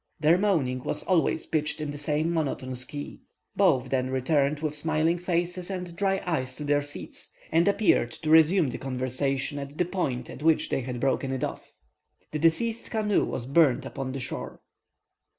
Their 0.19 0.39
moaning 0.39 0.83
was 0.83 1.03
always 1.03 1.45
pitched 1.45 1.79
in 1.79 1.91
the 1.91 1.99
same 1.99 2.33
monotonous 2.33 2.85
key. 2.85 3.21
Both 3.55 3.89
then 3.91 4.09
returned 4.09 4.61
with 4.61 4.75
smiling 4.75 5.19
faces 5.19 5.69
and 5.69 5.95
dry 5.95 6.23
eyes 6.25 6.55
to 6.55 6.63
their 6.63 6.81
seats, 6.81 7.31
and 7.51 7.67
appeared 7.67 8.09
to 8.23 8.31
resume 8.31 8.71
the 8.71 8.79
conversation 8.79 9.59
at 9.59 9.77
the 9.77 9.85
point 9.85 10.27
at 10.27 10.41
which 10.41 10.69
they 10.69 10.81
had 10.81 10.99
broken 10.99 11.31
it 11.31 11.43
off. 11.43 11.71
The 12.31 12.39
deceased's 12.39 12.89
canoe 12.89 13.25
was 13.25 13.45
burnt 13.45 13.85
upon 13.85 14.13
the 14.13 14.19
shore. 14.19 14.63